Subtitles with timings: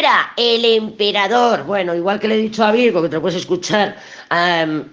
[0.00, 1.64] Libra, el emperador.
[1.64, 3.98] Bueno, igual que le he dicho a Virgo que te lo puedes escuchar,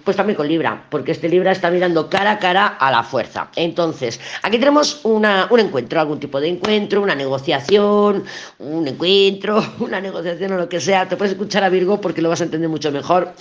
[0.03, 3.49] pues también con Libra, porque este Libra está mirando cara a cara a la fuerza.
[3.55, 8.25] Entonces, aquí tenemos una, un encuentro, algún tipo de encuentro, una negociación,
[8.59, 11.07] un encuentro, una negociación o lo que sea.
[11.07, 13.31] Te puedes escuchar a Virgo porque lo vas a entender mucho mejor.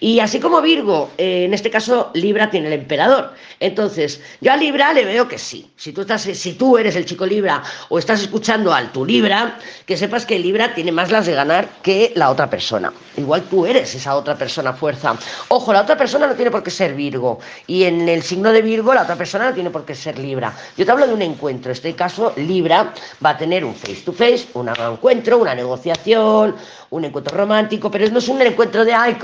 [0.00, 3.32] Y así como Virgo, eh, en este caso Libra tiene el emperador.
[3.60, 5.70] Entonces, yo a Libra le veo que sí.
[5.76, 9.56] Si tú, estás, si tú eres el chico Libra o estás escuchando al tu Libra,
[9.86, 12.92] que sepas que Libra tiene más las de ganar que la otra persona.
[13.16, 15.14] Igual tú eres esa otra persona fuerza.
[15.48, 17.38] Ojo, la otra persona no tiene por qué ser Virgo.
[17.66, 20.52] Y en el signo de Virgo, la otra persona no tiene por qué ser Libra.
[20.76, 21.70] Yo te hablo de un encuentro.
[21.70, 22.92] En este caso, Libra
[23.24, 26.56] va a tener un face to face, un encuentro, una negociación,
[26.92, 29.18] un encuentro romántico, pero no es un encuentro de ay,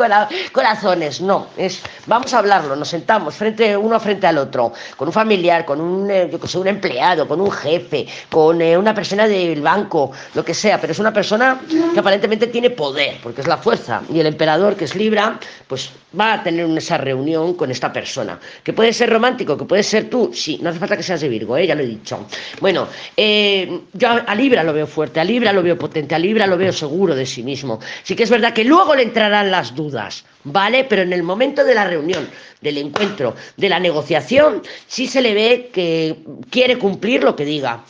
[0.52, 1.48] corazones, no.
[1.56, 5.80] Es vamos a hablarlo, nos sentamos frente uno frente al otro, con un familiar, con
[5.80, 9.60] un, eh, yo que sé, un empleado, con un jefe, con eh, una persona del
[9.60, 11.60] banco, lo que sea, pero es una persona
[11.92, 14.02] que aparentemente tiene poder, porque es la fuerza.
[14.12, 18.39] Y el emperador, que es Libra, pues va a tener esa reunión con esta persona.
[18.62, 21.28] Que puede ser romántico, que puede ser tú, sí, no hace falta que seas de
[21.28, 21.67] Virgo, ¿eh?
[21.67, 22.27] ya lo he dicho.
[22.61, 26.47] Bueno, eh, yo a Libra lo veo fuerte, a Libra lo veo potente, a Libra
[26.47, 27.80] lo veo seguro de sí mismo.
[28.02, 30.84] Sí que es verdad que luego le entrarán las dudas, ¿vale?
[30.84, 32.28] Pero en el momento de la reunión,
[32.61, 36.17] del encuentro, de la negociación, sí se le ve que
[36.50, 37.84] quiere cumplir lo que diga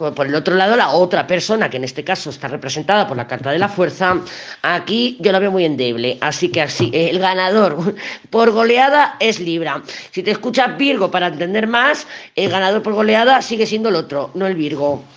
[0.00, 3.26] por el otro lado, la otra persona, que en este caso está representada por la
[3.26, 4.16] carta de la fuerza,
[4.62, 6.16] aquí yo la veo muy endeble.
[6.22, 7.94] Así que así, el ganador
[8.30, 9.82] por goleada es Libra.
[10.10, 14.30] Si te escuchas Virgo para entender más, el ganador por goleada sigue siendo el otro,
[14.34, 15.04] no el Virgo.